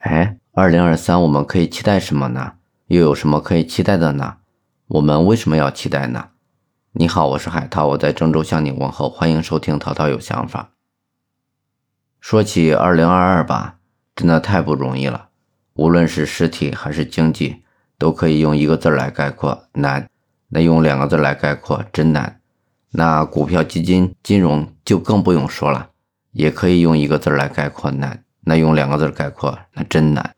[0.00, 2.54] 哎，二零二三我们可以期待什么呢？
[2.86, 4.38] 又有什么可以期待的呢？
[4.88, 6.30] 我们为什么要期待呢？
[6.92, 10.70] 你好，我是海涛，我在郑州向你问候，欢迎收听淘淘有想法。
[12.18, 13.76] 说起二零二二吧，
[14.16, 15.28] 真的太不容易了，
[15.74, 17.62] 无论是实体还是经济，
[17.98, 20.08] 都可以用一个字来概括难。
[20.48, 22.40] 那用两个字来概括，真难。
[22.92, 25.90] 那股票、基金、金融就更不用说了，
[26.32, 28.24] 也可以用一个字来概括难。
[28.42, 30.34] 那用两个字概括，那真难。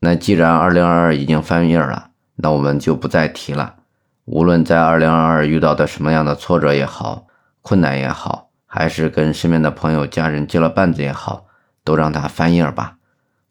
[0.00, 3.76] 那既然二零二二已经翻页了，那我们就不再提了。
[4.24, 7.26] 无论在二零二二遇到的什么样的挫折也好，
[7.60, 11.46] 困难也好，还是跟身边的朋友、家人接了绊子也好，
[11.84, 12.96] 都让它翻页吧。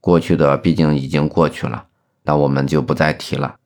[0.00, 1.86] 过去的毕竟已经过去了，
[2.22, 3.56] 那我们就不再提了。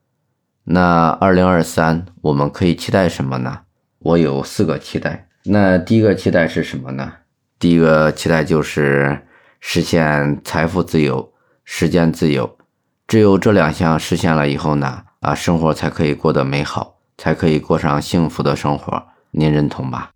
[0.65, 3.61] 那二零二三我们可以期待什么呢？
[3.99, 5.29] 我有四个期待。
[5.45, 7.13] 那第一个期待是什么呢？
[7.59, 9.27] 第一个期待就是
[9.67, 11.33] 实现财富自由、
[11.65, 12.59] 时间自由。
[13.07, 19.07] 只有这两项实现了以后呢，啊，生活才可以过得美好，才可以过上幸福的生活。
[19.31, 20.11] 您认同吧？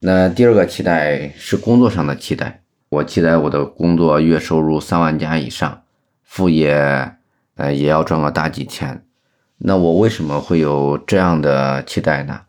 [0.00, 2.62] 那第二个期待是工作上的期待。
[2.90, 5.82] 我期待我的工作月收入三万加以上，
[6.22, 7.16] 副业
[7.56, 9.02] 呃也要赚个大几千。
[9.56, 12.42] 那我为什么会有这样的期待呢？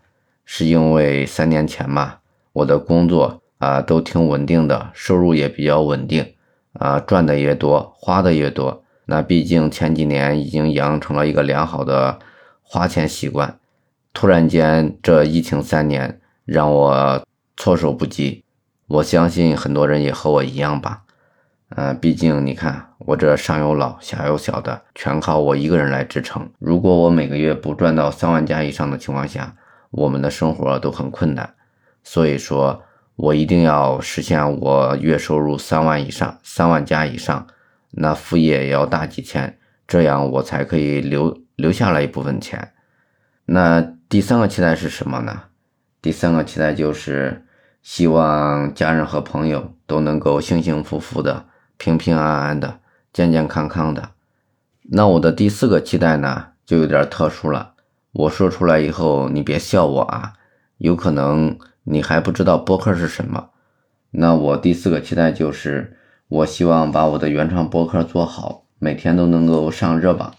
[0.43, 2.15] 是因为三年前嘛，
[2.51, 6.33] 我的工作啊都挺稳定的，收入也比较稳定，
[6.73, 8.83] 啊赚的也多，花的也多。
[9.05, 12.19] 那毕竟前几年已经养成了一个良好的
[12.63, 13.59] 花钱习惯，
[14.13, 17.23] 突然间这疫情三年让我
[17.55, 18.43] 措手不及。
[18.87, 21.03] 我相信很多人也和我一样吧。
[21.69, 26.47] 嗯，毕竟你看，我这上有老下有小的，全靠我一个人来支撑。
[26.59, 29.55] 如果我每个月不赚到三万加以上的情况下，
[29.89, 31.55] 我们的生活都很困难。
[32.03, 32.83] 所以说，
[33.15, 37.47] 我一定要实现我月收入三万以上，三万加以上，
[37.91, 42.73] 那副业也要大几千，这样我才可以留留下来一部分钱。
[43.45, 45.43] 那第三个期待是什么呢？
[46.01, 47.45] 第三个期待就是
[47.81, 51.45] 希望家人和朋友都能够幸幸福福的。
[51.77, 52.79] 平平安安的，
[53.11, 54.11] 健健康康的。
[54.91, 57.73] 那我的第四个期待呢，就有点特殊了。
[58.13, 60.33] 我说出来以后，你别笑我啊，
[60.77, 63.49] 有可能你还不知道播客是什么。
[64.11, 65.97] 那我第四个期待就是，
[66.27, 70.33] 我希望把我的原创播客做好，每天都能够上热榜，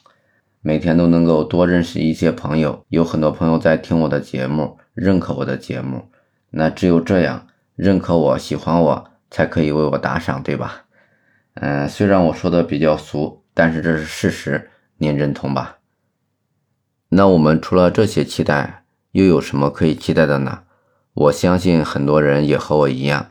[0.60, 2.84] 每天都能够多认识一些朋友。
[2.88, 6.08] 有很多朋友在听我的节目，认可我的节目。
[6.50, 10.84] 那只有这样，认可我、喜欢我，才可以为我打赏，对吧？
[11.54, 15.78] 嗯，虽然我说的比较俗，但是这是事实，您认同吧？
[17.10, 20.62] 那我们除了这些期待，又有什么可以期待的呢？
[21.16, 23.28] 我相信很多人也和我一样，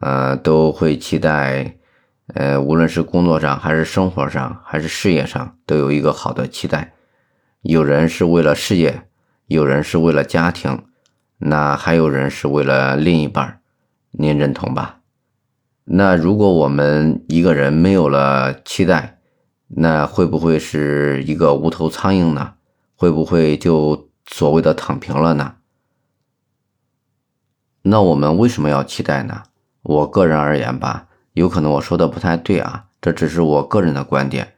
[0.00, 1.76] 呃，都会期待，
[2.34, 6.94] 呃，无论是工作上，还是生活上，还是事业上，都有一个好的期待。
[7.62, 9.04] 有人是为了事业，
[9.46, 10.82] 有人是为了家庭，
[11.38, 13.60] 那还有人是为了另一半，
[14.10, 14.98] 您认同吧？
[15.84, 19.20] 那如果我们一个人没有了期待，
[19.68, 22.54] 那会不会是一个无头苍蝇呢？
[22.96, 25.54] 会不会就所谓的躺平了呢？
[27.82, 29.42] 那我们为什么要期待呢？
[29.82, 34.54] 我个人而言吧，有可能我说的不太对啊，这只是我个人的观点。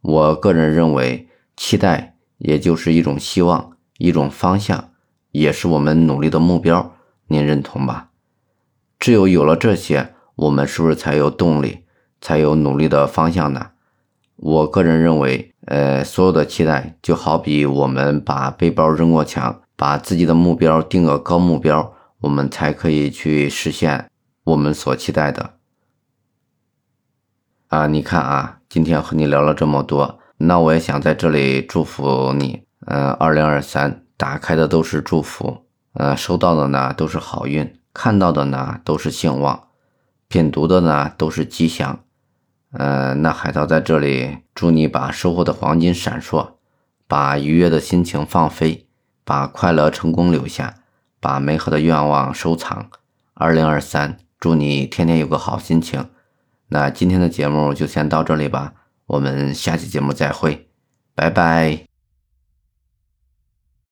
[0.00, 4.90] 我个人认为，期待也就是一种希望，一种方向，
[5.32, 6.94] 也是我们努力的目标。
[7.26, 8.08] 您认同吧？
[8.98, 10.10] 只有有了这些。
[10.36, 11.84] 我们是不是才有动力，
[12.20, 13.68] 才有努力的方向呢？
[14.34, 24.10] 我个人认为，呃，所有的期待就好比我们把背包扔过墙，把自己的目标定个高目标，我们才可以去实现
[24.44, 25.54] 我们所期待的。
[27.68, 32.64] 啊，你看啊，今天和你聊了这么多，那我也想在这里祝福你。
[32.86, 39.68] 嗯，二零二三打开的都是祝福，呃，收到的呢都是好运，看到的呢都是兴旺。
[40.28, 42.00] 品读的呢都是吉祥，
[42.72, 46.52] 呃，那海涛在这里祝你把收获的黄金闪烁，
[47.06, 48.86] 把愉悦的心情放飞，
[49.24, 50.74] 把快乐成功留下，
[51.24, 52.90] 把美好的愿望收藏。
[53.32, 56.06] 二零二三，祝你天天有个好心情。
[56.68, 58.74] 那今天的节目就先到这里吧，
[59.06, 60.68] 我们下期节目再会，
[61.14, 61.93] 拜拜。